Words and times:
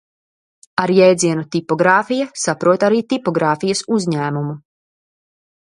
"Ar 0.83 0.93
jēdzienu 0.99 1.43
"tipogrāfija" 1.57 2.27
saprot 2.45 2.87
arī 2.89 3.05
tipogrāfijas 3.15 3.87
uzņēmumu." 3.99 4.59